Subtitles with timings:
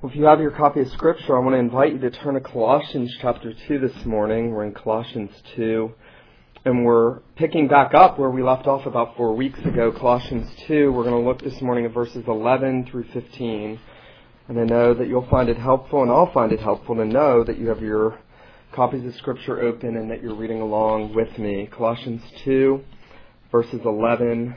[0.00, 2.34] Well, if you have your copy of Scripture, I want to invite you to turn
[2.34, 4.52] to Colossians chapter 2 this morning.
[4.52, 5.92] We're in Colossians 2,
[6.64, 9.90] and we're picking back up where we left off about four weeks ago.
[9.90, 13.80] Colossians 2, we're going to look this morning at verses 11 through 15.
[14.46, 17.42] And I know that you'll find it helpful, and I'll find it helpful to know
[17.42, 18.20] that you have your
[18.70, 21.68] copies of Scripture open and that you're reading along with me.
[21.72, 22.84] Colossians 2,
[23.50, 24.54] verses 11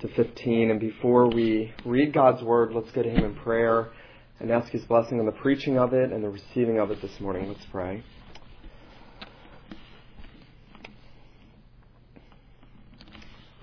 [0.00, 0.72] to 15.
[0.72, 3.90] And before we read God's Word, let's go to Him in prayer
[4.40, 7.20] and ask His blessing on the preaching of it and the receiving of it this
[7.20, 7.48] morning.
[7.48, 8.02] Let's pray.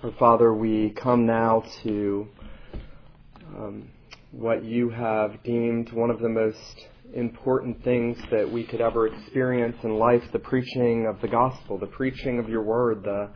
[0.04, 2.28] Our Father, we come now to
[3.58, 3.88] um,
[4.32, 9.78] what you have deemed one of the most important things that we could ever experience
[9.84, 13.30] in life the preaching of the gospel, the preaching of your word, the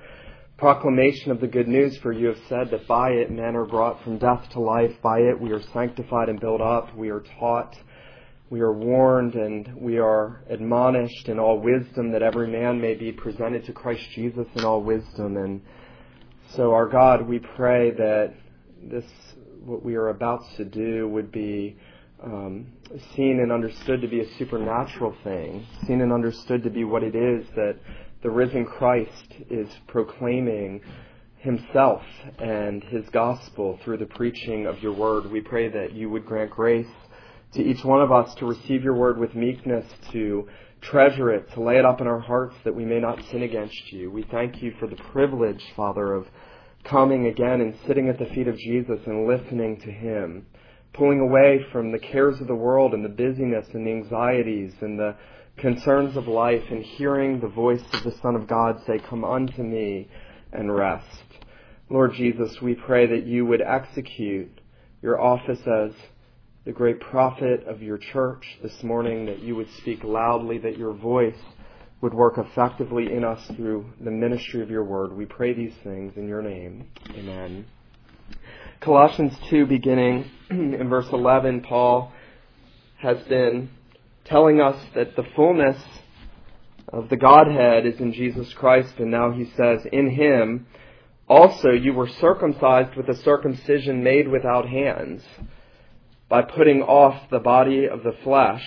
[0.60, 4.04] proclamation of the good news, for you have said that by it men are brought
[4.04, 4.92] from death to life.
[5.02, 6.94] By it we are sanctified and built up.
[6.98, 7.78] We are taught,
[8.50, 13.14] we are warned, and we are admonished in all wisdom that every man may be
[13.14, 15.38] presented to Christ Jesus in all wisdom.
[15.38, 15.62] And
[16.56, 18.34] so, our God, we pray that
[18.84, 19.06] this,
[19.64, 21.78] what we are about to do, would be
[22.22, 22.68] um,
[23.16, 27.16] seen and understood to be a supernatural thing, seen and understood to be what it
[27.16, 27.78] is that
[28.22, 30.82] the risen Christ is proclaiming
[31.38, 32.02] himself
[32.38, 35.32] and his gospel through the preaching of your word.
[35.32, 36.88] We pray that you would grant grace
[37.54, 40.48] to each one of us to receive your word with meekness, to
[40.82, 43.92] treasure it, to lay it up in our hearts that we may not sin against
[43.92, 44.12] you.
[44.12, 46.28] We thank you for the privilege, Father, of
[46.84, 50.46] coming again and sitting at the feet of Jesus and listening to him,
[50.94, 55.00] pulling away from the cares of the world and the busyness and the anxieties and
[55.00, 55.16] the
[55.60, 59.62] concerns of life and hearing the voice of the Son of God say, Come unto
[59.62, 60.10] me
[60.52, 61.24] and rest.
[61.90, 64.62] Lord Jesus, we pray that you would execute
[65.02, 65.92] your office as
[66.66, 70.94] the great prophet of your church this morning, that you would speak loudly, that your
[70.94, 71.40] voice
[72.02, 75.12] would work effectively in us through the ministry of your word.
[75.14, 76.88] We pray these things in your name.
[77.12, 77.66] Amen.
[78.82, 82.12] Colossians 2, beginning in verse 11, Paul
[83.02, 83.70] has been
[84.30, 85.82] telling us that the fullness
[86.94, 90.68] of the Godhead is in Jesus Christ, and now he says, In him
[91.28, 95.24] also you were circumcised with a circumcision made without hands,
[96.30, 98.64] by putting off the body of the flesh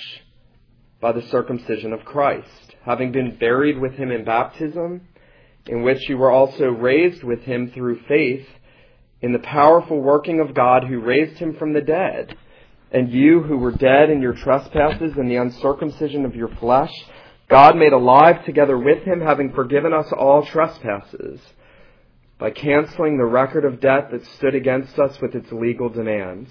[1.01, 5.03] by the circumcision of Christ, having been buried with him in baptism,
[5.67, 8.47] in which you were also raised with him through faith
[9.21, 12.37] in the powerful working of God who raised him from the dead
[12.93, 16.93] and you who were dead in your trespasses and the uncircumcision of your flesh,
[17.49, 21.41] God made alive together with him, having forgiven us all trespasses,
[22.39, 26.51] by canceling the record of debt that stood against us with its legal demands.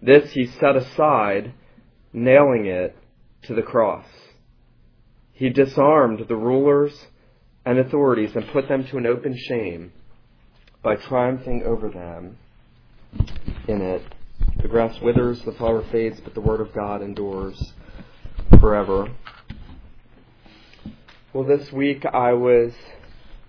[0.00, 1.52] This he set aside,
[2.12, 2.96] nailing it
[3.42, 4.06] to the cross.
[5.32, 7.06] He disarmed the rulers
[7.66, 9.92] and authorities and put them to an open shame
[10.82, 12.38] by triumphing over them
[13.68, 14.02] in it.
[14.62, 17.72] The grass withers, the flower fades, but the word of God endures
[18.60, 19.10] forever.
[21.32, 22.72] Well, this week I was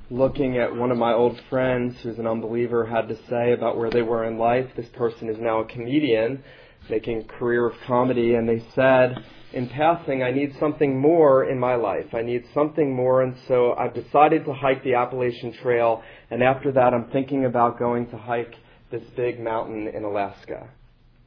[0.09, 3.89] looking at one of my old friends who's an unbeliever had to say about where
[3.89, 4.69] they were in life.
[4.77, 6.44] This person is now a comedian
[6.89, 11.59] making a career of comedy, and they said, in passing, I need something more in
[11.59, 12.13] my life.
[12.13, 16.72] I need something more, and so I've decided to hike the Appalachian Trail, and after
[16.72, 18.55] that, I'm thinking about going to hike
[18.91, 20.69] this big mountain in Alaska.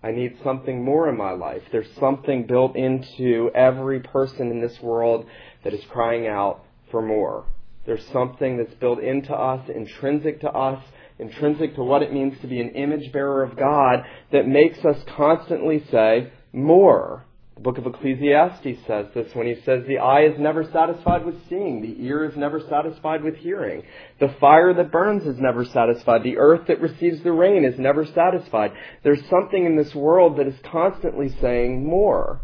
[0.05, 1.63] I need something more in my life.
[1.73, 5.25] There's something built into every person in this world
[5.65, 7.47] that is crying out for more.
[7.87, 10.85] There's something that's built into us, intrinsic to us,
[11.19, 15.03] intrinsic to what it means to be an image bearer of God that makes us
[15.17, 17.25] constantly say, more.
[17.57, 21.37] The book of Ecclesiastes says this when he says, The eye is never satisfied with
[21.49, 23.85] seeing, the ear is never satisfied with hearing,
[24.19, 28.05] the fire that burns is never satisfied, the earth that receives the rain is never
[28.07, 28.73] satisfied.
[29.05, 32.41] There's something in this world that is constantly saying more.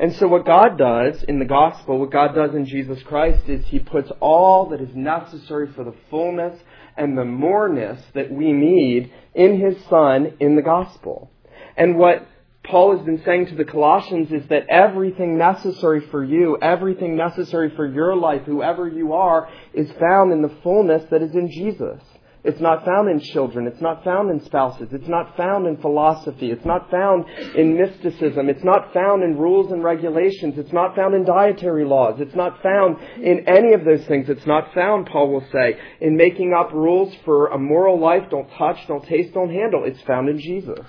[0.00, 3.64] And so what God does in the gospel, what God does in Jesus Christ is
[3.66, 6.60] He puts all that is necessary for the fullness
[6.96, 11.30] and the moreness that we need in His Son in the gospel.
[11.76, 12.26] And what
[12.64, 17.70] Paul has been saying to the Colossians is that everything necessary for you, everything necessary
[17.74, 22.00] for your life, whoever you are, is found in the fullness that is in Jesus.
[22.44, 23.68] It's not found in children.
[23.68, 24.88] It's not found in spouses.
[24.90, 26.50] It's not found in philosophy.
[26.50, 27.24] It's not found
[27.54, 28.48] in mysticism.
[28.48, 30.58] It's not found in rules and regulations.
[30.58, 32.20] It's not found in dietary laws.
[32.20, 34.28] It's not found in any of those things.
[34.28, 38.24] It's not found, Paul will say, in making up rules for a moral life.
[38.28, 39.84] Don't touch, don't taste, don't handle.
[39.84, 40.80] It's found in Jesus.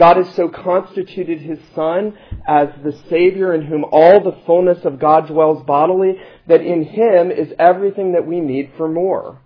[0.00, 2.16] God has so constituted his Son
[2.48, 6.14] as the Savior in whom all the fullness of God dwells bodily
[6.48, 9.42] that in him is everything that we need for more.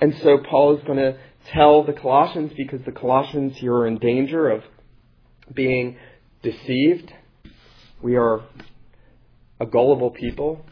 [0.00, 1.18] And so Paul is going to
[1.52, 4.62] tell the Colossians because the Colossians here are in danger of
[5.52, 5.96] being
[6.40, 7.12] deceived.
[8.00, 8.42] We are
[9.58, 10.64] a gullible people.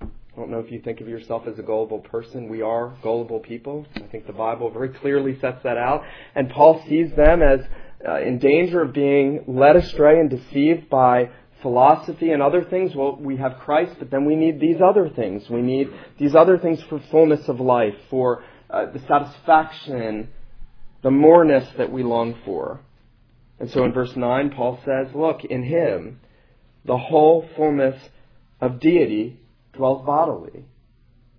[0.00, 2.48] I don't know if you think of yourself as a gullible person.
[2.48, 3.86] We are gullible people.
[3.94, 6.02] I think the Bible very clearly sets that out.
[6.34, 7.60] And Paul sees them as
[8.06, 11.30] uh, in danger of being led astray and deceived by
[11.62, 12.94] philosophy and other things.
[12.94, 15.48] Well, we have Christ, but then we need these other things.
[15.48, 15.88] We need
[16.18, 20.28] these other things for fullness of life, for uh, the satisfaction,
[21.02, 22.80] the moreness that we long for.
[23.60, 26.20] And so in verse 9, Paul says, Look, in him,
[26.84, 28.00] the whole fullness
[28.60, 29.38] of deity
[29.72, 30.64] dwells bodily.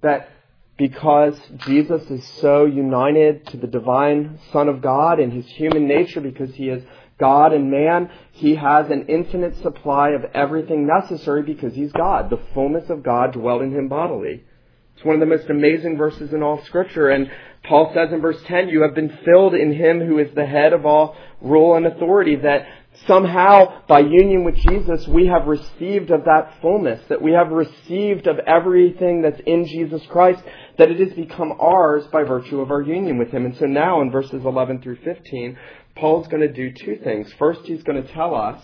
[0.02, 0.30] That
[0.78, 6.22] because Jesus is so united to the divine Son of God in his human nature,
[6.22, 6.84] because he is
[7.20, 12.30] God and man, he has an infinite supply of everything necessary because he's God.
[12.30, 14.44] The fullness of God dwelt in him bodily.
[14.96, 17.10] It's one of the most amazing verses in all Scripture.
[17.10, 17.30] And
[17.64, 20.74] Paul says in verse 10, You have been filled in him who is the head
[20.74, 22.66] of all rule and authority, that
[23.08, 28.28] somehow by union with Jesus we have received of that fullness, that we have received
[28.28, 30.42] of everything that's in Jesus Christ,
[30.78, 33.46] that it has become ours by virtue of our union with Him.
[33.46, 35.58] And so now in verses 11 through 15,
[35.96, 37.32] Paul's going to do two things.
[37.38, 38.62] First, he's going to tell us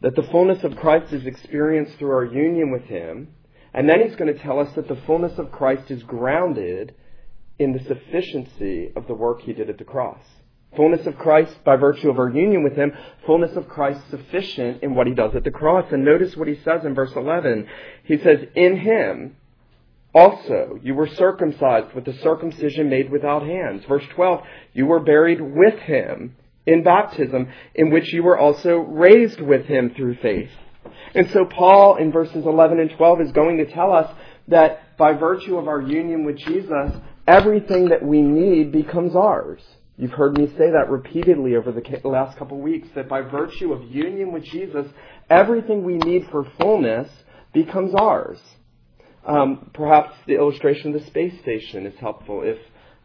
[0.00, 3.28] that the fullness of Christ is experienced through our union with Him.
[3.74, 6.94] And then he's going to tell us that the fullness of Christ is grounded
[7.58, 10.22] in the sufficiency of the work He did at the cross.
[10.78, 12.92] Fullness of Christ by virtue of our union with Him,
[13.26, 15.90] fullness of Christ sufficient in what He does at the cross.
[15.90, 17.66] And notice what He says in verse 11.
[18.04, 19.34] He says, In Him
[20.14, 23.86] also you were circumcised with the circumcision made without hands.
[23.86, 29.40] Verse 12, you were buried with Him in baptism, in which you were also raised
[29.40, 30.50] with Him through faith.
[31.12, 34.14] And so Paul in verses 11 and 12 is going to tell us
[34.46, 36.92] that by virtue of our union with Jesus,
[37.26, 39.60] everything that we need becomes ours.
[39.98, 43.72] You've heard me say that repeatedly over the last couple of weeks, that by virtue
[43.72, 44.86] of union with Jesus,
[45.28, 47.10] everything we need for fullness
[47.52, 48.38] becomes ours.
[49.26, 52.42] Um, perhaps the illustration of the space station is helpful.
[52.44, 52.58] If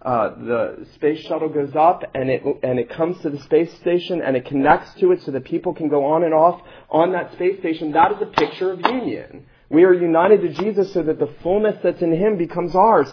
[0.03, 4.21] uh, the space shuttle goes up and it and it comes to the space station
[4.21, 6.61] and it connects to it so that people can go on and off
[6.91, 9.47] on that space station, that is a picture of union.
[9.69, 13.11] We are united to Jesus so that the fullness that's in Him becomes ours.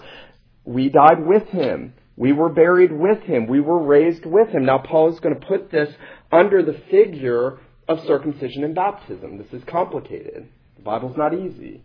[0.64, 1.94] We died with Him.
[2.16, 3.46] We were buried with him.
[3.46, 4.64] We were raised with him.
[4.64, 5.94] Now, Paul is going to put this
[6.30, 7.58] under the figure
[7.88, 9.38] of circumcision and baptism.
[9.38, 10.48] This is complicated.
[10.76, 11.82] The Bible's not easy.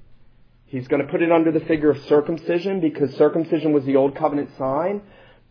[0.67, 4.15] He's going to put it under the figure of circumcision because circumcision was the old
[4.15, 5.01] covenant sign,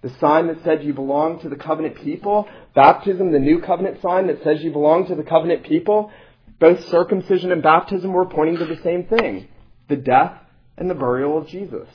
[0.03, 2.49] the sign that said you belong to the covenant people.
[2.75, 6.11] Baptism, the new covenant sign that says you belong to the covenant people.
[6.61, 9.49] Both circumcision and baptism were pointing to the same thing
[9.89, 10.39] the death
[10.77, 11.89] and the burial of Jesus.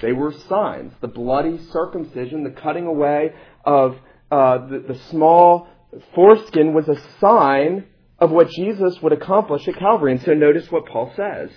[0.00, 0.92] They were signs.
[1.00, 3.32] The bloody circumcision, the cutting away
[3.64, 3.96] of
[4.30, 5.68] uh, the, the small
[6.14, 7.86] foreskin was a sign
[8.18, 10.12] of what Jesus would accomplish at Calvary.
[10.12, 11.50] And so notice what Paul says.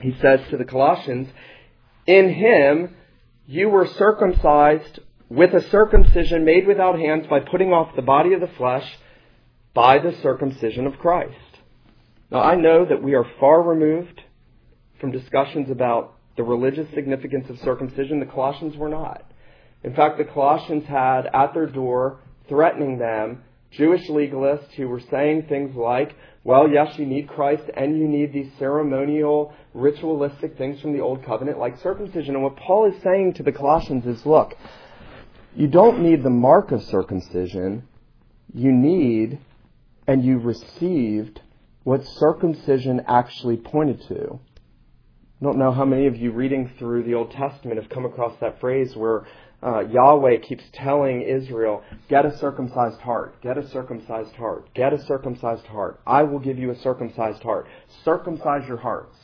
[0.00, 1.28] He says to the Colossians,
[2.06, 2.96] In him
[3.46, 8.40] you were circumcised with a circumcision made without hands by putting off the body of
[8.40, 8.98] the flesh
[9.72, 11.34] by the circumcision of Christ.
[12.30, 14.22] Now I know that we are far removed
[15.00, 19.24] from discussions about the religious significance of circumcision, the Colossians were not.
[19.82, 25.46] In fact, the Colossians had at their door, threatening them, Jewish legalists who were saying
[25.48, 26.14] things like,
[26.44, 31.24] well, yes, you need Christ and you need these ceremonial, ritualistic things from the Old
[31.24, 32.34] Covenant like circumcision.
[32.34, 34.54] And what Paul is saying to the Colossians is, look,
[35.56, 37.88] you don't need the mark of circumcision.
[38.52, 39.38] You need
[40.06, 41.40] and you received
[41.82, 44.38] what circumcision actually pointed to.
[45.42, 48.60] Don't know how many of you reading through the Old Testament have come across that
[48.60, 49.26] phrase where
[49.62, 55.02] uh, Yahweh keeps telling Israel, get a circumcised heart, get a circumcised heart, get a
[55.04, 56.00] circumcised heart.
[56.06, 57.66] I will give you a circumcised heart.
[58.04, 59.16] Circumcise your hearts.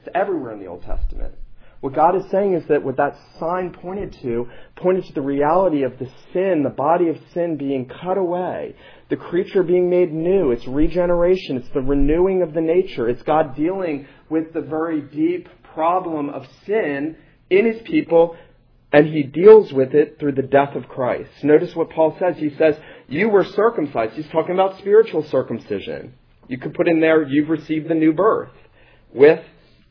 [0.00, 1.34] It's everywhere in the Old Testament.
[1.80, 5.82] What God is saying is that what that sign pointed to, pointed to the reality
[5.82, 8.76] of the sin, the body of sin being cut away,
[9.12, 10.52] the creature being made new.
[10.52, 11.58] It's regeneration.
[11.58, 13.10] It's the renewing of the nature.
[13.10, 17.16] It's God dealing with the very deep problem of sin
[17.50, 18.38] in his people,
[18.90, 21.28] and he deals with it through the death of Christ.
[21.42, 22.36] Notice what Paul says.
[22.38, 22.76] He says,
[23.06, 24.14] You were circumcised.
[24.14, 26.14] He's talking about spiritual circumcision.
[26.48, 28.48] You could put in there, You've received the new birth.
[29.12, 29.44] With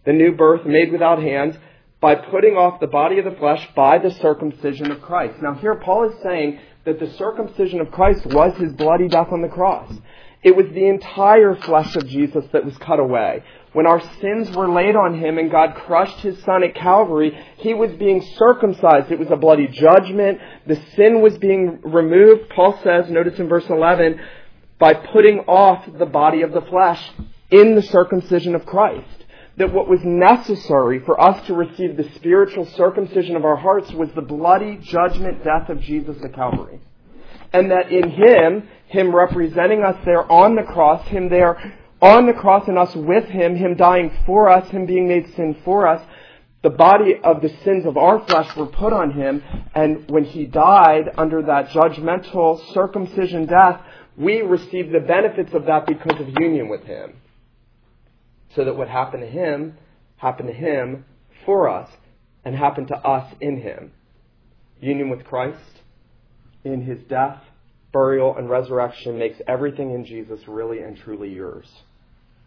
[0.04, 1.56] the new birth made without hands
[2.02, 5.36] by putting off the body of the flesh by the circumcision of Christ.
[5.44, 9.42] Now here Paul is saying that the circumcision of Christ was his bloody death on
[9.42, 9.92] the cross.
[10.44, 13.44] It was the entire flesh of Jesus that was cut away.
[13.74, 17.76] When our sins were laid on him and God crushed his son at Calvary, he
[17.76, 19.12] was being circumcised.
[19.12, 20.40] It was a bloody judgment.
[20.66, 22.50] The sin was being removed.
[22.50, 24.20] Paul says, notice in verse 11,
[24.80, 27.12] by putting off the body of the flesh
[27.52, 29.21] in the circumcision of Christ.
[29.58, 34.10] That what was necessary for us to receive the spiritual circumcision of our hearts was
[34.14, 36.80] the bloody judgment death of Jesus at Calvary.
[37.54, 42.34] And that in Him, Him representing us there on the cross, Him there on the
[42.34, 46.02] cross and us with Him, Him dying for us, Him being made sin for us,
[46.64, 49.44] the body of the sins of our flesh were put on Him,
[49.76, 53.82] and when He died under that judgmental circumcision death,
[54.16, 57.21] we received the benefits of that because of union with Him.
[58.56, 59.78] So that what happened to Him
[60.18, 61.06] happened to Him
[61.46, 61.90] for us
[62.44, 63.92] and happened to us in Him.
[64.80, 65.82] Union with Christ
[66.64, 67.42] in His death,
[67.92, 71.68] burial, and resurrection makes everything in Jesus really and truly yours.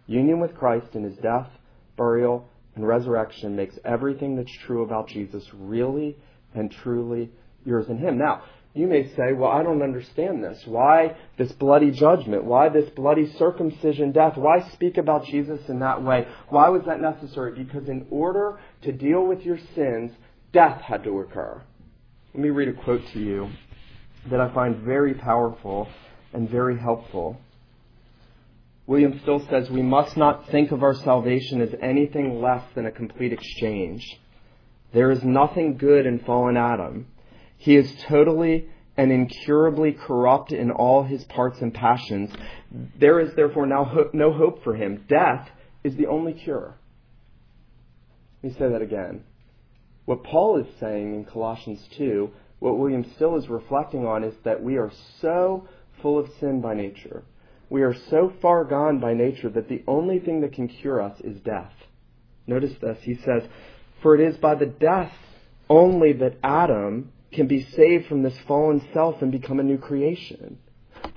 [0.06, 1.48] Union with Christ in his death,
[1.96, 6.16] burial, and resurrection makes everything that's true about Jesus really
[6.54, 7.30] and truly
[7.64, 8.18] yours in him.
[8.18, 8.42] Now,
[8.74, 10.60] you may say, well, I don't understand this.
[10.66, 12.44] Why this bloody judgment?
[12.44, 14.36] Why this bloody circumcision death?
[14.36, 16.26] Why speak about Jesus in that way?
[16.48, 17.52] Why was that necessary?
[17.64, 20.10] Because in order to deal with your sins,
[20.52, 21.62] death had to occur.
[22.34, 23.48] Let me read a quote to you
[24.28, 25.88] that I find very powerful
[26.32, 27.38] and very helpful.
[28.88, 32.90] William Still says, We must not think of our salvation as anything less than a
[32.90, 34.04] complete exchange.
[34.92, 37.06] There is nothing good in fallen Adam.
[37.56, 42.30] He is totally and incurably corrupt in all his parts and passions.
[42.98, 45.04] There is therefore now ho- no hope for him.
[45.08, 45.48] Death
[45.82, 46.76] is the only cure.
[48.42, 49.24] Let me say that again.
[50.04, 54.62] What Paul is saying in Colossians 2, what William Still is reflecting on is that
[54.62, 55.66] we are so
[56.02, 57.24] full of sin by nature
[57.74, 61.18] we are so far gone by nature that the only thing that can cure us
[61.20, 61.72] is death.
[62.46, 62.98] Notice this.
[63.02, 63.42] He says,
[64.02, 65.12] For it is by the death
[65.68, 70.58] only that Adam can be saved from this fallen self and become a new creation.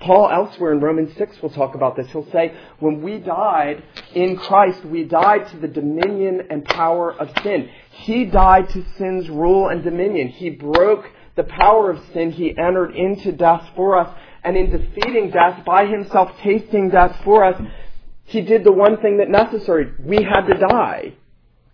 [0.00, 2.08] Paul elsewhere in Romans 6 will talk about this.
[2.08, 3.82] He'll say, when we died
[4.14, 7.70] in Christ, we died to the dominion and power of sin.
[7.90, 10.28] He died to sin's rule and dominion.
[10.28, 12.32] He broke the power of sin.
[12.32, 17.44] He entered into death for us and in defeating death by himself tasting death for
[17.44, 17.60] us,
[18.24, 19.92] he did the one thing that necessary.
[20.00, 21.14] We had to die.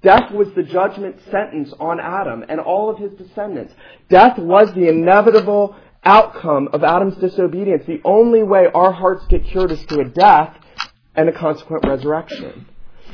[0.05, 3.73] Death was the judgment sentence on Adam and all of his descendants.
[4.11, 7.85] Death was the inevitable outcome of Adam's disobedience.
[7.87, 10.55] The only way our hearts get cured is through a death
[11.17, 12.67] and a consequent resurrection.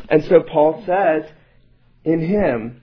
[0.08, 1.30] And so Paul says,
[2.04, 2.82] in him,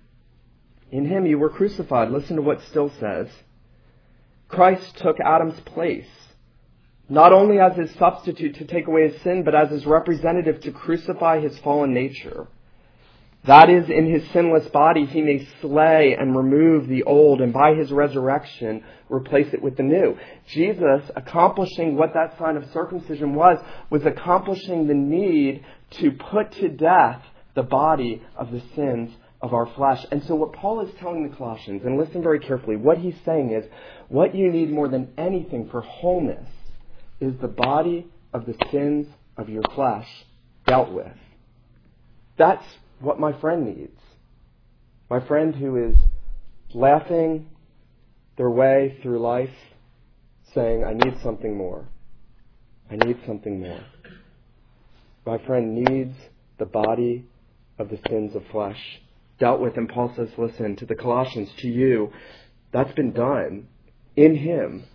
[0.89, 2.09] in him you were crucified.
[2.09, 3.27] Listen to what Still says.
[4.47, 6.07] Christ took Adam's place
[7.09, 10.71] not only as his substitute to take away his sin, but as his representative to
[10.71, 12.47] crucify his fallen nature.
[13.45, 17.75] That is, in his sinless body, he may slay and remove the old, and by
[17.75, 20.17] his resurrection, replace it with the new.
[20.47, 23.57] Jesus, accomplishing what that sign of circumcision was,
[23.89, 27.21] was accomplishing the need to put to death
[27.55, 30.05] the body of the sins of our flesh.
[30.11, 33.53] And so what Paul is telling the Colossians, and listen very carefully, what he's saying
[33.53, 33.65] is,
[34.09, 36.49] what you need more than anything for wholeness
[37.21, 40.07] is the body of the sins of your flesh
[40.65, 41.13] dealt with.
[42.37, 42.65] That's
[42.99, 43.99] what my friend needs.
[45.09, 45.97] My friend who is
[46.73, 47.49] laughing
[48.37, 49.53] their way through life,
[50.53, 51.87] saying, I need something more.
[52.89, 53.83] I need something more.
[55.25, 56.15] My friend needs
[56.57, 57.25] the body
[57.77, 59.01] of the sins of flesh
[59.39, 59.77] dealt with.
[59.77, 62.11] And Paul says, listen, to the Colossians, to you,
[62.71, 63.67] that's been done
[64.15, 64.85] in Him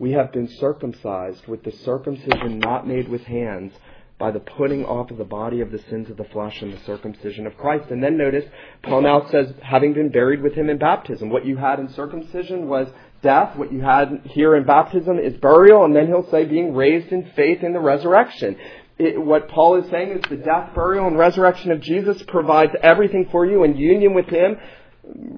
[0.00, 3.74] we have been circumcised with the circumcision not made with hands
[4.20, 6.84] by the putting off of the body of the sins of the flesh and the
[6.84, 7.90] circumcision of Christ.
[7.90, 8.44] And then notice,
[8.82, 11.30] Paul now says, having been buried with him in baptism.
[11.30, 12.86] What you had in circumcision was
[13.22, 13.56] death.
[13.56, 15.84] What you had here in baptism is burial.
[15.84, 18.56] And then he'll say being raised in faith in the resurrection.
[18.98, 23.28] It, what Paul is saying is the death, burial, and resurrection of Jesus provides everything
[23.32, 24.58] for you in union with him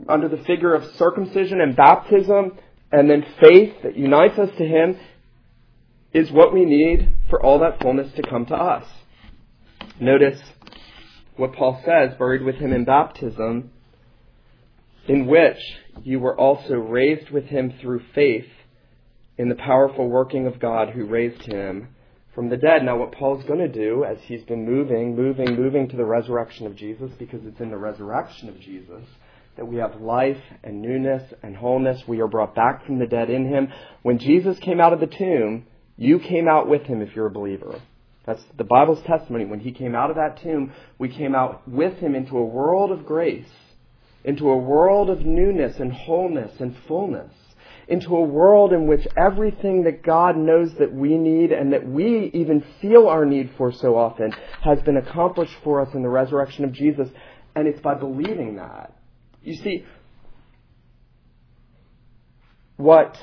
[0.09, 2.59] under the figure of circumcision and baptism
[2.93, 4.99] and then faith that unites us to Him
[6.13, 8.87] is what we need for all that fullness to come to us.
[10.01, 10.41] Notice
[11.37, 13.71] what Paul says, buried with Him in baptism,
[15.09, 15.59] in which
[16.03, 18.47] you were also raised with Him through faith
[19.39, 21.89] in the powerful working of God who raised Him
[22.35, 22.85] from the dead.
[22.85, 26.67] Now, what Paul's going to do as he's been moving, moving, moving to the resurrection
[26.67, 29.05] of Jesus, because it's in the resurrection of Jesus
[29.57, 32.03] that we have life and newness and wholeness.
[32.07, 33.69] We are brought back from the dead in Him.
[34.03, 35.67] When Jesus came out of the tomb,
[36.03, 37.81] you came out with Him if you're a believer.
[38.27, 39.45] That's the Bible's testimony.
[39.45, 42.91] When He came out of that tomb, we came out with Him into a world
[42.91, 43.49] of grace,
[44.25, 47.33] into a world of newness and wholeness and fullness
[47.89, 52.31] into a world in which everything that God knows that we need and that we
[52.33, 54.33] even feel our need for so often
[54.63, 57.09] has been accomplished for us in the resurrection of Jesus.
[57.55, 58.97] And it's by believing that.
[59.43, 59.85] You see,
[62.77, 63.19] what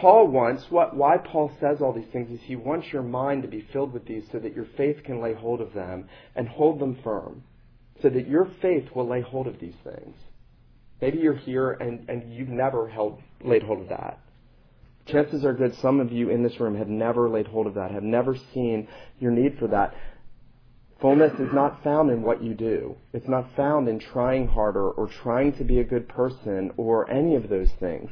[0.00, 3.48] Paul wants, what, why Paul says all these things is he wants your mind to
[3.48, 6.80] be filled with these so that your faith can lay hold of them and hold
[6.80, 7.42] them firm.
[8.02, 10.14] So that your faith will lay hold of these things.
[11.00, 14.18] Maybe you're here and, and you've never held, laid hold of that.
[15.06, 17.90] Chances are good some of you in this room have never laid hold of that,
[17.90, 18.88] have never seen
[19.18, 19.94] your need for that.
[21.00, 22.96] Fullness is not found in what you do.
[23.14, 27.34] It's not found in trying harder or trying to be a good person or any
[27.34, 28.10] of those things.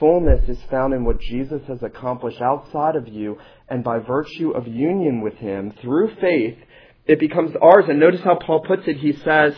[0.00, 3.38] Fullness is found in what Jesus has accomplished outside of you,
[3.68, 6.58] and by virtue of union with Him through faith,
[7.06, 7.84] it becomes ours.
[7.88, 8.96] And notice how Paul puts it.
[8.96, 9.54] He says,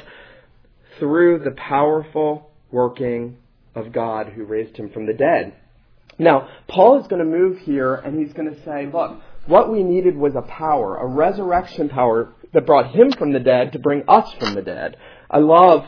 [0.98, 3.36] through the powerful working
[3.74, 5.54] of God who raised him from the dead.
[6.18, 9.82] Now, Paul is going to move here and he's going to say, look, what we
[9.82, 14.04] needed was a power, a resurrection power that brought him from the dead to bring
[14.06, 14.96] us from the dead.
[15.30, 15.86] I love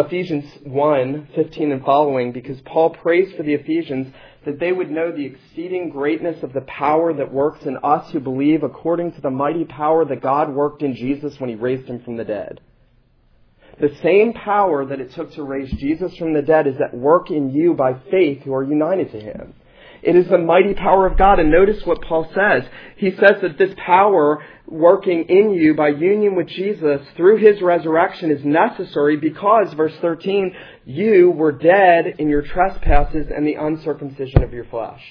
[0.00, 4.12] Ephesians 1, 15 and following because Paul prays for the Ephesians
[4.44, 8.20] that they would know the exceeding greatness of the power that works in us who
[8.20, 12.02] believe according to the mighty power that God worked in Jesus when he raised him
[12.02, 12.60] from the dead.
[13.80, 17.30] The same power that it took to raise Jesus from the dead is at work
[17.30, 19.54] in you by faith who are united to him.
[20.02, 21.38] It is the mighty power of God.
[21.38, 22.64] And notice what Paul says.
[22.96, 28.30] He says that this power working in you by union with Jesus through his resurrection
[28.30, 30.54] is necessary because, verse 13,
[30.84, 35.02] you were dead in your trespasses and the uncircumcision of your flesh.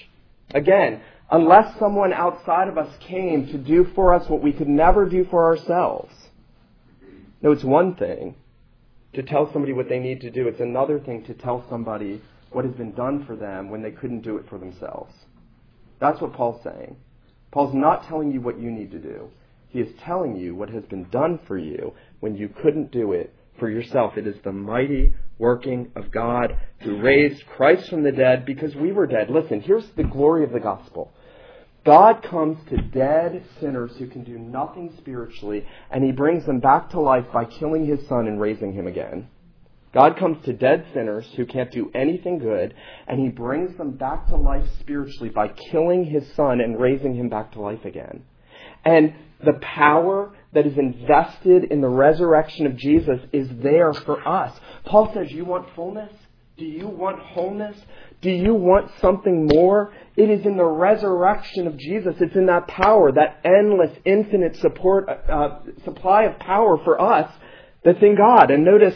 [0.54, 5.08] Again, unless someone outside of us came to do for us what we could never
[5.08, 6.14] do for ourselves.
[7.42, 8.36] No, it's one thing
[9.14, 10.48] to tell somebody what they need to do.
[10.48, 14.22] It's another thing to tell somebody what has been done for them when they couldn't
[14.22, 15.14] do it for themselves.
[16.00, 16.96] That's what Paul's saying.
[17.52, 19.30] Paul's not telling you what you need to do.
[19.70, 23.34] He is telling you what has been done for you when you couldn't do it
[23.60, 24.18] for yourself.
[24.18, 28.92] It is the mighty working of God who raised Christ from the dead because we
[28.92, 29.30] were dead.
[29.30, 31.12] Listen, here's the glory of the gospel.
[31.86, 36.90] God comes to dead sinners who can do nothing spiritually, and he brings them back
[36.92, 39.30] to life by killing his son and raising him again.
[39.94, 42.76] God comes to dead sinners who can't do anything good,
[43.08, 47.30] and he brings them back to life spiritually by killing his son and raising him
[47.30, 48.24] back to life again.
[48.86, 54.58] And the power that is invested in the resurrection of Jesus is there for us.
[54.86, 56.14] Paul says, You want fullness?
[56.58, 57.78] Do you want wholeness?
[58.22, 59.94] Do you want something more?
[60.18, 62.16] It is in the resurrection of Jesus.
[62.20, 67.32] It's in that power, that endless, infinite support, uh, supply of power for us
[67.86, 68.52] that's in God.
[68.52, 68.96] And notice,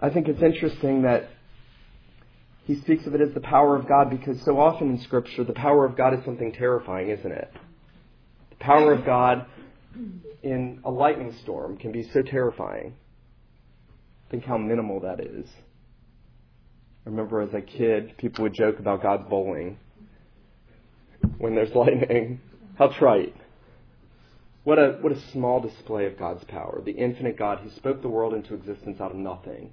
[0.00, 1.30] I think it's interesting that
[2.64, 5.52] he speaks of it as the power of God because so often in Scripture, the
[5.52, 7.50] power of God is something terrifying, isn't it?
[8.50, 9.46] The power of God
[10.42, 12.94] in a lightning storm can be so terrifying.
[14.30, 15.48] Think how minimal that is.
[17.06, 19.78] I remember as a kid, people would joke about God bowling
[21.38, 22.40] when there's lightning.
[22.76, 23.34] How trite.
[24.64, 26.82] What a, what a small display of God's power.
[26.84, 29.72] The infinite God who spoke the world into existence out of nothing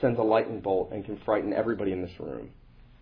[0.00, 2.50] sends a lightning bolt and can frighten everybody in this room.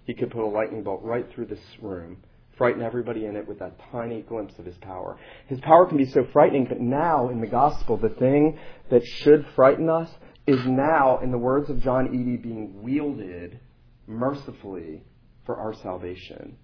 [0.05, 2.19] He could put a lightning bolt right through this room,
[2.57, 5.19] frighten everybody in it with that tiny glimpse of his power.
[5.49, 8.59] His power can be so frightening, but now in the gospel, the thing
[8.91, 10.09] that should frighten us
[10.47, 13.59] is now, in the words of John Eadie, being wielded
[14.07, 15.03] mercifully
[15.45, 16.57] for our salvation.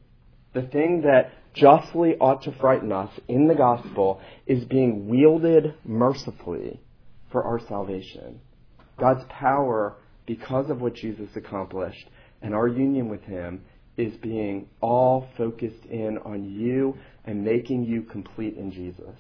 [0.54, 6.80] The thing that justly ought to frighten us in the gospel is being wielded mercifully
[7.30, 8.40] for our salvation.
[8.98, 12.08] God's power, because of what Jesus accomplished
[12.40, 13.62] and our union with Him,
[13.96, 19.14] is being all focused in on you and making you complete in Jesus.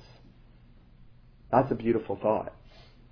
[1.50, 2.54] That's a beautiful thought.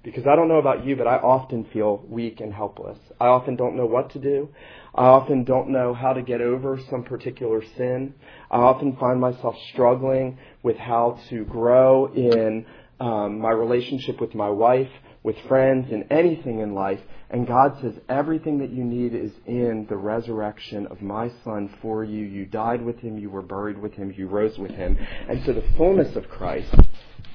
[0.03, 2.96] Because I don't know about you, but I often feel weak and helpless.
[3.20, 4.48] I often don't know what to do.
[4.94, 8.14] I often don't know how to get over some particular sin.
[8.50, 12.64] I often find myself struggling with how to grow in
[12.98, 14.90] um, my relationship with my wife,
[15.22, 17.00] with friends, in anything in life.
[17.30, 22.02] And God says, everything that you need is in the resurrection of my Son for
[22.04, 22.24] you.
[22.24, 24.98] You died with him, you were buried with him, you rose with him.
[25.28, 26.74] And so the fullness of Christ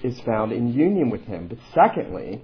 [0.04, 1.48] is found in union with him.
[1.48, 2.42] But secondly,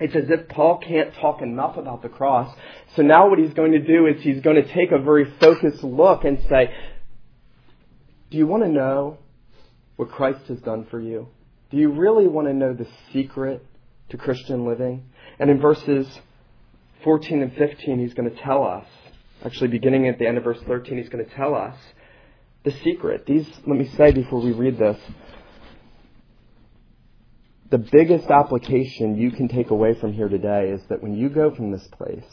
[0.00, 2.54] It's as if Paul can't talk enough about the cross.
[2.94, 5.82] So now what he's going to do is he's going to take a very focused
[5.82, 6.70] look and say,
[8.30, 9.18] Do you want to know
[9.96, 11.28] what Christ has done for you?
[11.70, 13.64] Do you really want to know the secret
[14.10, 15.04] to Christian living?
[15.38, 16.06] And in verses
[17.04, 18.86] 14 and 15, he's going to tell us,
[19.44, 21.76] actually beginning at the end of verse 13, he's going to tell us
[22.64, 23.24] the secret.
[23.26, 24.98] These, let me say before we read this,
[27.70, 31.54] the biggest application you can take away from here today is that when you go
[31.54, 32.24] from this place,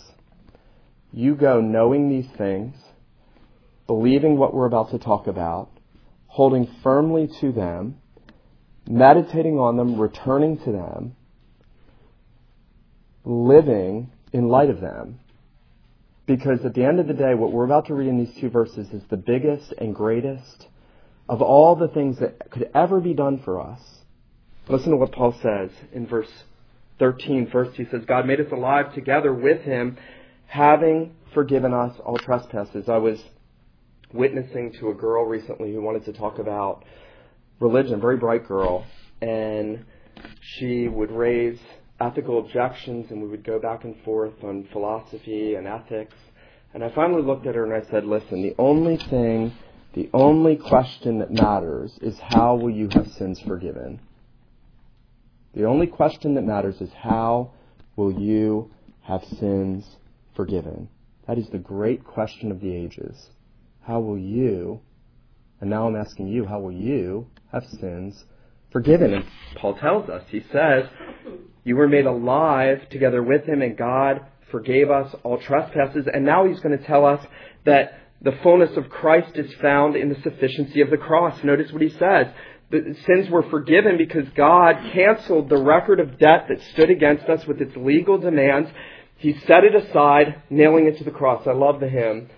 [1.11, 2.75] you go knowing these things,
[3.85, 5.69] believing what we're about to talk about,
[6.27, 7.95] holding firmly to them,
[8.87, 11.15] meditating on them, returning to them,
[13.25, 15.19] living in light of them.
[16.25, 18.49] Because at the end of the day, what we're about to read in these two
[18.49, 20.67] verses is the biggest and greatest
[21.27, 23.95] of all the things that could ever be done for us
[24.67, 26.31] Listen to what Paul says in verse
[26.97, 27.49] 13.
[27.51, 29.95] First, he says, God made us alive together with him,
[30.47, 32.89] having forgiven us all trespasses.
[32.89, 33.21] I was
[34.11, 36.83] witnessing to a girl recently who wanted to talk about
[37.59, 38.85] religion, very bright girl,
[39.21, 39.85] and
[40.41, 41.59] she would raise
[41.99, 46.15] ethical objections and we would go back and forth on philosophy and ethics.
[46.73, 49.53] And I finally looked at her and I said, listen, the only thing,
[49.93, 54.01] the only question that matters is how will you have sins forgiven?
[55.53, 57.51] The only question that matters is how
[57.95, 58.71] will you
[59.03, 59.85] have sins
[60.35, 60.89] forgiven?
[61.27, 63.29] That is the great question of the ages.
[63.83, 64.81] How will you,
[65.61, 68.25] and now I'm asking you, how will you have sins
[68.75, 69.13] forgiven?
[69.13, 70.83] And Paul tells us, he says,
[71.63, 74.19] you were made alive together with him and God
[74.51, 76.07] forgave us all trespasses.
[76.13, 77.25] And now he's going to tell us
[77.65, 81.41] that the fullness of Christ is found in the sufficiency of the cross.
[81.41, 82.27] Notice what he says
[82.69, 87.45] the sins were forgiven because God canceled the record of debt that stood against us
[87.45, 88.69] with its legal demands.
[89.17, 91.47] He set it aside, nailing it to the cross.
[91.47, 92.29] I love the hymn,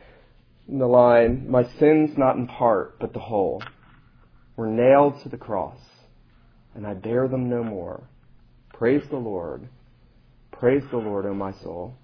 [0.68, 3.64] the line, My sins not in part, but the whole,
[4.58, 5.80] were nailed to the cross,
[6.78, 8.04] and I bear them no more.
[8.74, 9.68] Praise the Lord.
[10.52, 11.96] Praise the Lord, O my soul.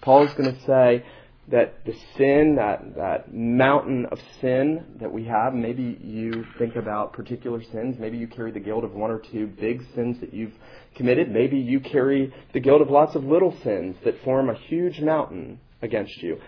[0.00, 1.04] Paul is going to say,
[1.48, 7.12] that the sin, that, that mountain of sin that we have, maybe you think about
[7.12, 10.54] particular sins, maybe you carry the guilt of one or two big sins that you've
[10.94, 15.00] committed, maybe you carry the guilt of lots of little sins that form a huge
[15.00, 16.38] mountain against you.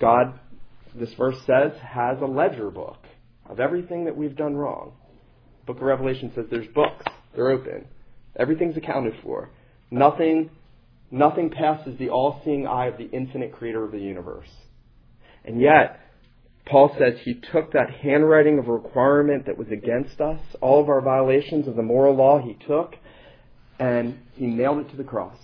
[0.00, 0.38] God,
[0.94, 2.98] this verse says, has a ledger book
[3.48, 4.94] of everything that we've done wrong.
[5.66, 7.86] Book of Revelation says there's books, they're open.
[8.36, 9.50] Everything's accounted for.
[9.90, 10.50] Nothing
[11.14, 14.50] Nothing passes the all seeing eye of the infinite creator of the universe.
[15.44, 16.00] And yet,
[16.66, 21.00] Paul says he took that handwriting of requirement that was against us, all of our
[21.00, 22.96] violations of the moral law he took,
[23.78, 25.38] and he nailed it to the cross.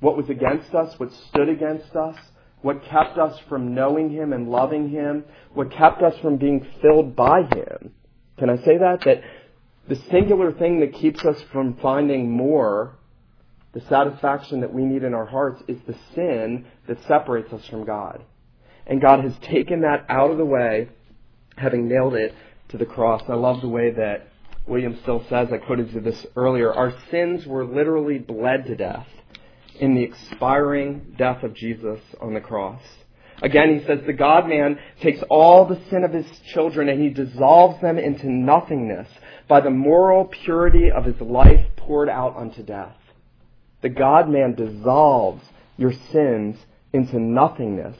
[0.00, 2.16] What was against us, what stood against us,
[2.62, 7.14] what kept us from knowing him and loving him, what kept us from being filled
[7.14, 7.92] by him.
[8.38, 9.02] Can I say that?
[9.04, 9.22] That
[9.88, 12.96] the singular thing that keeps us from finding more
[13.72, 17.84] the satisfaction that we need in our hearts is the sin that separates us from
[17.84, 18.22] God.
[18.86, 20.88] And God has taken that out of the way,
[21.56, 22.34] having nailed it
[22.68, 23.22] to the cross.
[23.28, 24.28] I love the way that
[24.66, 29.06] William Still says, I quoted you this earlier, our sins were literally bled to death
[29.78, 32.80] in the expiring death of Jesus on the cross.
[33.42, 37.10] Again, he says the God man takes all the sin of his children and he
[37.10, 39.08] dissolves them into nothingness
[39.48, 42.96] by the moral purity of his life poured out unto death.
[43.82, 45.44] The God man dissolves
[45.76, 46.56] your sins
[46.92, 47.96] into nothingness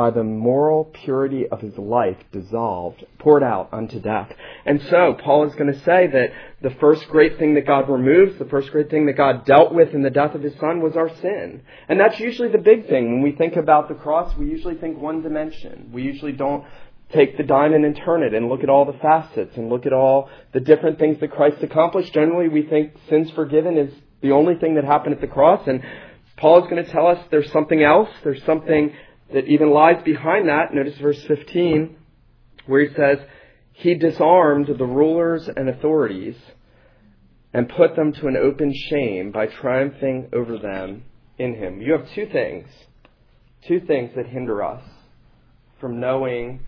[0.00, 4.32] by the moral purity of his life dissolved, poured out unto death.
[4.64, 6.30] And so, Paul is going to say that
[6.62, 9.92] the first great thing that God removes, the first great thing that God dealt with
[9.92, 11.60] in the death of his son was our sin.
[11.86, 13.12] And that's usually the big thing.
[13.12, 15.90] When we think about the cross, we usually think one dimension.
[15.92, 16.64] We usually don't
[17.12, 19.92] take the diamond and turn it and look at all the facets and look at
[19.92, 22.14] all the different things that Christ accomplished.
[22.14, 25.60] Generally, we think sins forgiven is the only thing that happened at the cross.
[25.66, 25.82] And
[26.38, 28.08] Paul is going to tell us there's something else.
[28.24, 28.94] There's something
[29.32, 30.74] that even lies behind that.
[30.74, 31.96] Notice verse 15
[32.66, 33.18] where he says,
[33.72, 36.36] He disarmed the rulers and authorities
[37.52, 41.04] and put them to an open shame by triumphing over them
[41.38, 41.80] in him.
[41.80, 42.68] You have two things.
[43.66, 44.82] Two things that hinder us
[45.80, 46.60] from knowing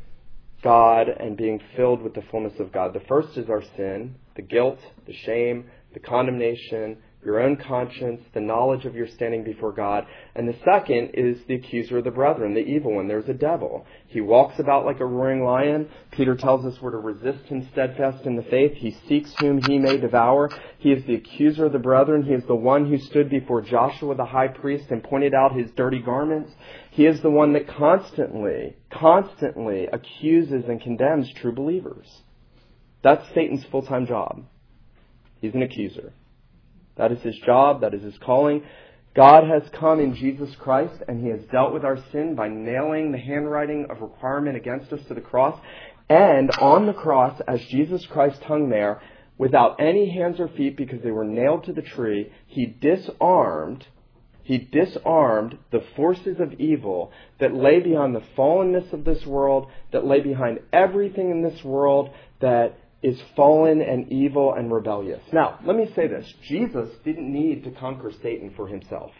[0.63, 2.95] God and being filled with the fullness of God.
[2.95, 8.41] The first is our sin, the guilt, the shame, the condemnation, your own conscience, the
[8.41, 10.07] knowledge of your standing before God.
[10.35, 13.07] And the second is the accuser of the brethren, the evil one.
[13.07, 13.87] There's a devil.
[14.09, 15.89] He walks about like a roaring lion.
[16.11, 18.73] Peter tells us we're to resist him steadfast in the faith.
[18.75, 20.51] He seeks whom he may devour.
[20.79, 22.25] He is the accuser of the brethren.
[22.25, 25.71] He is the one who stood before Joshua the high priest and pointed out his
[25.73, 26.53] dirty garments.
[26.91, 32.23] He is the one that constantly, constantly accuses and condemns true believers.
[33.03, 34.45] That's Satan's full-time job.
[35.41, 36.13] He's an accuser.
[36.97, 37.81] That is his job.
[37.81, 38.63] That is his calling.
[39.15, 43.13] God has come in Jesus Christ and he has dealt with our sin by nailing
[43.13, 45.61] the handwriting of requirement against us to the cross.
[46.09, 49.03] And on the cross, as Jesus Christ hung there,
[49.37, 53.87] without any hands or feet because they were nailed to the tree, he disarmed
[54.45, 60.05] he disarmed the forces of evil that lay beyond the fallenness of this world, that
[60.05, 65.23] lay behind everything in this world that is fallen and evil and rebellious.
[65.33, 66.33] Now, let me say this.
[66.47, 69.11] Jesus didn't need to conquer Satan for himself.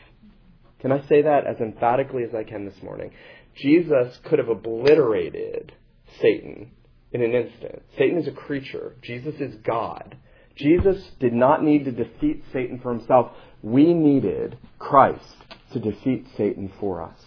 [0.81, 3.13] Can I say that as emphatically as I can this morning?
[3.57, 5.73] Jesus could have obliterated
[6.21, 6.71] Satan
[7.13, 7.83] in an instant.
[7.99, 8.97] Satan is a creature.
[9.03, 10.17] Jesus is God.
[10.57, 13.33] Jesus did not need to defeat Satan for himself.
[13.63, 15.37] We needed Christ
[15.73, 17.19] to defeat Satan for us.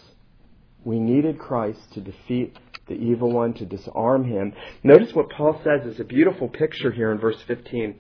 [0.84, 2.56] We needed Christ to defeat
[2.88, 4.54] the evil one, to disarm him.
[4.84, 7.96] Notice what Paul says is a beautiful picture here in verse 15.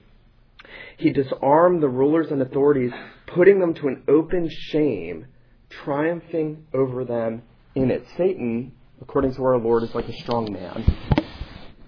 [0.98, 2.92] He disarmed the rulers and authorities,
[3.28, 5.28] putting them to an open shame,
[5.70, 7.44] triumphing over them
[7.76, 8.06] in it.
[8.18, 8.72] Satan,
[9.02, 10.86] according to our Lord, is like a strong man.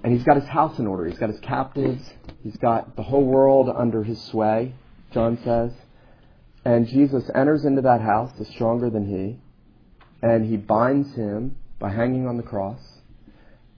[0.04, 1.06] And he's got his house in order.
[1.06, 2.14] He's got his captives.
[2.44, 4.74] He's got the whole world under his sway,
[5.12, 5.74] John says.
[6.64, 9.40] And Jesus enters into that house, is stronger than he,
[10.22, 12.82] and he binds him by hanging on the cross,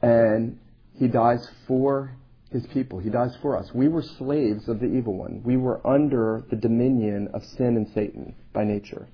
[0.02, 0.58] and
[0.94, 2.12] he dies for
[2.52, 3.00] his people.
[3.00, 3.70] He dies for us.
[3.74, 5.42] We were slaves of the evil one.
[5.44, 9.08] We were under the dominion of sin and Satan by nature.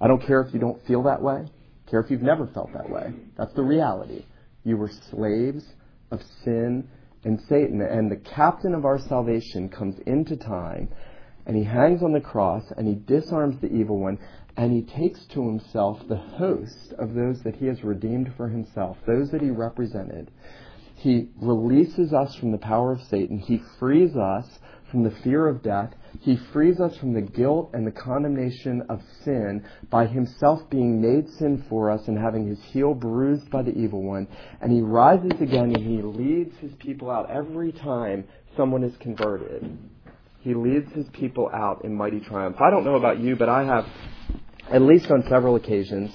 [0.00, 1.46] I don't care if you don't feel that way.
[1.46, 3.12] I care if you've never felt that way.
[3.38, 4.24] That's the reality.
[4.64, 5.64] You were slaves
[6.10, 6.88] of sin
[7.24, 7.80] and Satan.
[7.80, 10.88] And the captain of our salvation comes into time
[11.46, 14.18] and he hangs on the cross and he disarms the evil one
[14.56, 18.96] and he takes to himself the host of those that he has redeemed for himself,
[19.06, 20.30] those that he represented.
[20.96, 23.38] He releases us from the power of Satan.
[23.38, 24.46] He frees us
[24.90, 25.92] from the fear of death.
[26.20, 31.28] He frees us from the guilt and the condemnation of sin by himself being made
[31.28, 34.26] sin for us and having his heel bruised by the evil one.
[34.62, 38.24] And he rises again and he leads his people out every time
[38.56, 39.78] someone is converted.
[40.40, 42.56] He leads his people out in mighty triumph.
[42.60, 43.84] I don't know about you, but I have
[44.70, 46.12] at least on several occasions,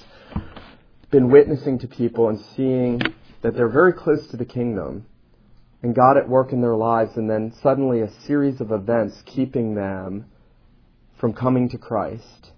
[1.10, 3.00] been witnessing to people and seeing
[3.42, 5.06] that they're very close to the kingdom
[5.82, 9.74] and God at work in their lives, and then suddenly a series of events keeping
[9.74, 10.26] them
[11.18, 12.52] from coming to Christ,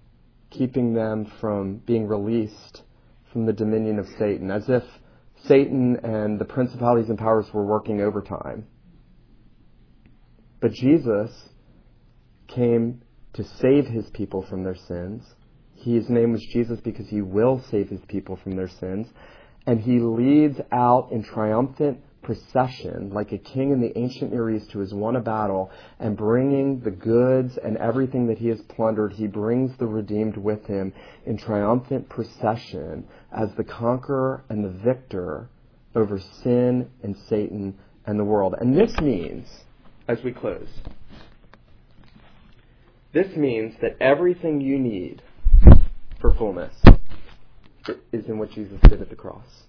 [0.51, 2.83] keeping them from being released
[3.31, 4.83] from the dominion of Satan, as if
[5.47, 8.67] Satan and the principalities and powers were working overtime.
[10.59, 11.31] But Jesus
[12.47, 13.01] came
[13.33, 15.23] to save his people from their sins
[15.93, 19.07] his name was Jesus because he will save his people from their sins.
[19.67, 24.71] And he leads out in triumphant procession, like a king in the ancient Near East
[24.71, 29.13] who has won a battle, and bringing the goods and everything that he has plundered,
[29.13, 30.91] he brings the redeemed with him
[31.25, 35.49] in triumphant procession as the conqueror and the victor
[35.95, 38.55] over sin and Satan and the world.
[38.59, 39.47] And this means,
[40.07, 40.67] as we close,
[43.13, 45.21] this means that everything you need
[46.19, 46.73] for fullness
[48.11, 49.63] is in what Jesus did at the cross.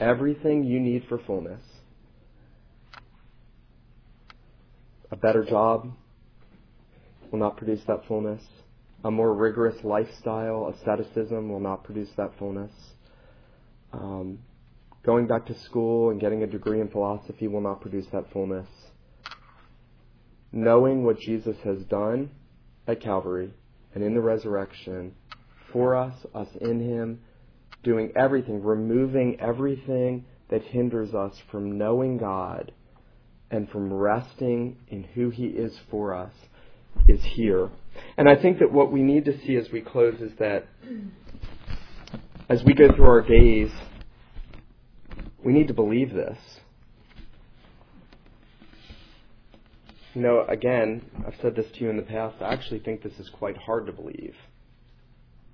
[0.00, 1.62] Everything you need for fullness
[5.10, 5.90] a better job
[7.30, 8.42] will not produce that fullness.
[9.04, 12.72] A more rigorous lifestyle, asceticism, will not produce that fullness.
[13.92, 14.40] Um,
[15.04, 18.68] going back to school and getting a degree in philosophy will not produce that fullness.
[20.52, 22.30] Knowing what Jesus has done
[22.86, 23.52] at Calvary
[23.94, 25.14] and in the resurrection
[25.72, 27.20] for us, us in Him,
[27.82, 32.72] doing everything, removing everything that hinders us from knowing God
[33.50, 36.32] and from resting in who He is for us
[37.06, 37.70] is here.
[38.16, 40.66] And I think that what we need to see as we close is that
[42.48, 43.70] as we go through our days,
[45.44, 46.38] we need to believe this.
[50.18, 53.20] You know, again, I've said this to you in the past, I actually think this
[53.20, 54.34] is quite hard to believe.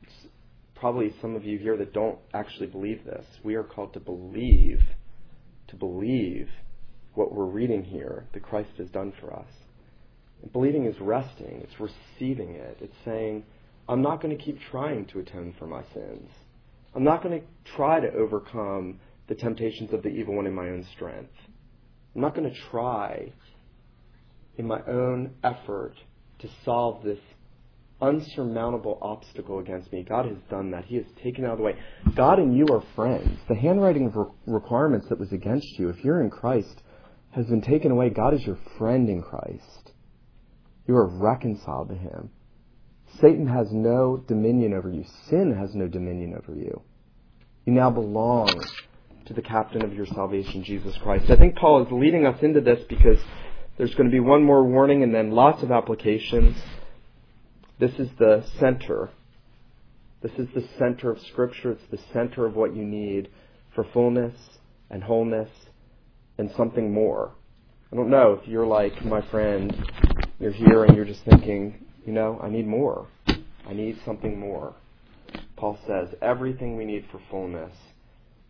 [0.02, 0.26] It's
[0.74, 3.26] probably some of you here that don't actually believe this.
[3.42, 4.80] We are called to believe,
[5.68, 6.48] to believe
[7.12, 9.50] what we're reading here that Christ has done for us.
[10.54, 12.78] Believing is resting, it's receiving it.
[12.80, 13.44] It's saying,
[13.86, 16.30] I'm not going to keep trying to atone for my sins.
[16.94, 17.46] I'm not going to
[17.76, 18.98] try to overcome
[19.28, 21.34] the temptations of the evil one in my own strength.
[22.14, 23.30] I'm not going to try
[24.56, 25.94] in my own effort
[26.40, 27.18] to solve this
[28.00, 30.04] unsurmountable obstacle against me.
[30.06, 30.84] God has done that.
[30.84, 31.76] He has taken it out of the way.
[32.14, 33.38] God and you are friends.
[33.48, 36.82] The handwriting of requirements that was against you, if you're in Christ,
[37.30, 38.10] has been taken away.
[38.10, 39.92] God is your friend in Christ.
[40.86, 42.30] You are reconciled to Him.
[43.20, 45.04] Satan has no dominion over you.
[45.28, 46.82] Sin has no dominion over you.
[47.64, 48.50] You now belong
[49.26, 51.30] to the captain of your salvation, Jesus Christ.
[51.30, 53.18] I think Paul is leading us into this because
[53.76, 56.56] there's going to be one more warning and then lots of applications.
[57.80, 59.10] This is the center.
[60.22, 61.72] This is the center of Scripture.
[61.72, 63.28] It's the center of what you need
[63.74, 64.34] for fullness
[64.90, 65.50] and wholeness
[66.38, 67.32] and something more.
[67.92, 69.74] I don't know if you're like my friend,
[70.38, 73.08] you're here and you're just thinking, you know, I need more.
[73.66, 74.74] I need something more.
[75.56, 77.72] Paul says everything we need for fullness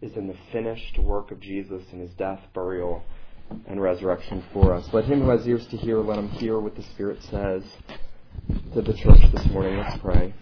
[0.01, 3.03] is in the finished work of Jesus in his death, burial,
[3.67, 4.89] and resurrection for us.
[4.93, 7.63] Let him who has ears to hear, let him hear what the Spirit says
[8.75, 9.79] to the church this morning.
[9.79, 10.35] Let's pray.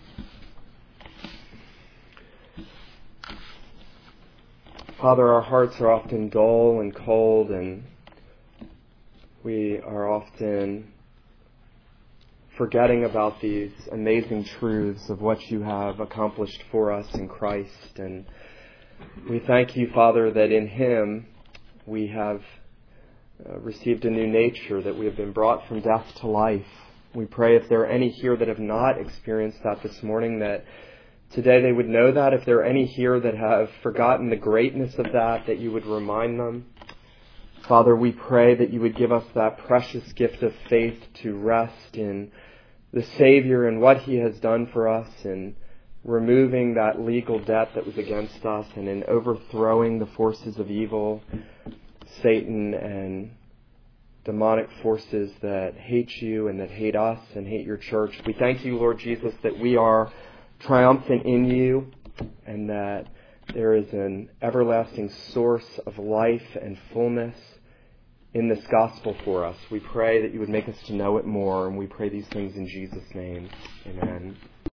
[5.01, 7.83] Father, our hearts are often dull and cold, and
[9.43, 10.93] we are often
[12.57, 17.97] forgetting about these amazing truths of what you have accomplished for us in Christ.
[17.97, 18.27] And
[19.29, 21.27] we thank you, Father, that in Him
[21.87, 22.41] we have
[23.49, 26.67] uh, received a new nature, that we have been brought from death to life
[27.15, 30.65] we pray if there are any here that have not experienced that this morning, that
[31.33, 32.33] today they would know that.
[32.33, 35.85] If there are any here that have forgotten the greatness of that, that you would
[35.85, 36.67] remind them.
[37.69, 41.97] Father, we pray that you would give us that precious gift of faith to rest
[41.97, 42.33] in
[42.95, 45.55] the Savior and what He has done for us in
[46.05, 51.23] removing that legal debt that was against us and in overthrowing the forces of evil,
[52.21, 53.31] Satan and
[54.25, 58.21] demonic forces that hate you and that hate us and hate your church.
[58.27, 60.13] We thank you, Lord Jesus, that we are
[60.61, 61.91] triumphant in you
[62.47, 63.09] and that
[63.53, 67.37] there is an everlasting source of life and fullness
[68.35, 69.57] in this gospel for us.
[69.71, 72.27] We pray that you would make us to know it more, and we pray these
[72.29, 73.51] things in Jesus' name.
[73.87, 74.37] Amen.